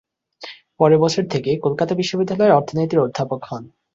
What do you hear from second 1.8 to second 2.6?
বিশ্ববিদ্যালয়ে